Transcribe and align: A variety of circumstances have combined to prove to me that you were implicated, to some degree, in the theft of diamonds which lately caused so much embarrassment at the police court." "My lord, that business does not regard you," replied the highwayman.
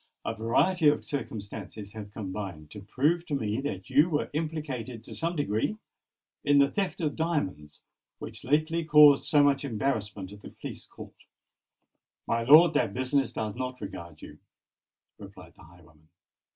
A 0.25 0.33
variety 0.33 0.87
of 0.89 1.05
circumstances 1.05 1.91
have 1.91 2.11
combined 2.11 2.71
to 2.71 2.81
prove 2.81 3.23
to 3.27 3.35
me 3.35 3.59
that 3.61 3.87
you 3.91 4.09
were 4.09 4.31
implicated, 4.33 5.03
to 5.03 5.13
some 5.13 5.35
degree, 5.35 5.77
in 6.43 6.57
the 6.57 6.71
theft 6.71 7.01
of 7.01 7.15
diamonds 7.15 7.83
which 8.17 8.43
lately 8.43 8.83
caused 8.83 9.25
so 9.25 9.43
much 9.43 9.63
embarrassment 9.63 10.31
at 10.33 10.41
the 10.41 10.49
police 10.49 10.87
court." 10.87 11.25
"My 12.25 12.41
lord, 12.41 12.73
that 12.73 12.95
business 12.95 13.31
does 13.31 13.53
not 13.53 13.79
regard 13.79 14.23
you," 14.23 14.39
replied 15.19 15.53
the 15.55 15.61
highwayman. 15.65 16.09